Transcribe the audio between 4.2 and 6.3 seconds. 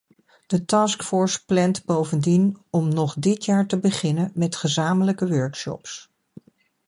met gezamenlijke workshops.